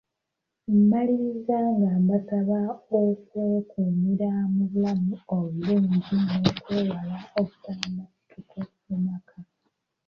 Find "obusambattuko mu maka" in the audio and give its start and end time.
7.41-9.37